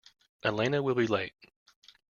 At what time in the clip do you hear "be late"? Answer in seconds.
0.95-1.35